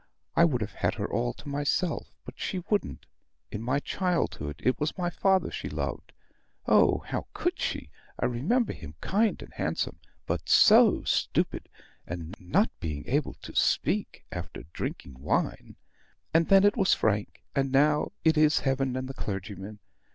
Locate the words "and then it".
16.33-16.75